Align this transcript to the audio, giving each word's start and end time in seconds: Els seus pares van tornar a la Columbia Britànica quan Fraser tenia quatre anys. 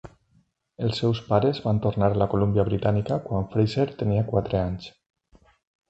Els 0.87 1.01
seus 1.03 1.21
pares 1.27 1.59
van 1.67 1.83
tornar 1.87 2.09
a 2.15 2.19
la 2.23 2.29
Columbia 2.33 2.67
Britànica 2.71 3.21
quan 3.29 3.47
Fraser 3.55 3.89
tenia 4.03 4.29
quatre 4.33 4.65
anys. 4.67 4.93